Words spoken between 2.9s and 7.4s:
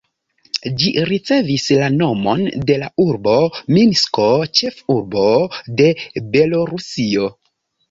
urbo Minsko, ĉefurbo de Belorusio.